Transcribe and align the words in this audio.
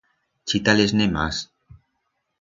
Chita-les-ne 0.47 1.05
mas. 1.15 1.37